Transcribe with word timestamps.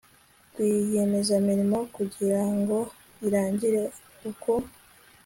Rwiyemezamirimo 0.51 1.79
kugra 1.95 2.41
ngo 2.59 2.79
irangire 3.25 3.83
uko 4.29 4.51